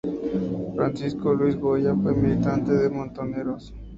Francisco 0.75 1.31
Luis 1.31 1.55
Goya 1.55 1.93
fue 1.95 2.15
militante 2.15 2.73
de 2.73 2.89
Montoneros. 2.89 3.71